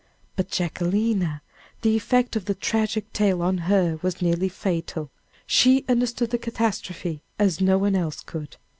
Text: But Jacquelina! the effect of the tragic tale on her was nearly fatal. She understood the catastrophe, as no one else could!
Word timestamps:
But 0.35 0.49
Jacquelina! 0.49 1.43
the 1.83 1.95
effect 1.95 2.35
of 2.35 2.45
the 2.45 2.55
tragic 2.55 3.13
tale 3.13 3.43
on 3.43 3.59
her 3.69 3.99
was 4.01 4.19
nearly 4.19 4.49
fatal. 4.49 5.11
She 5.45 5.85
understood 5.87 6.31
the 6.31 6.39
catastrophe, 6.39 7.21
as 7.37 7.61
no 7.61 7.77
one 7.77 7.95
else 7.95 8.21
could! 8.21 8.57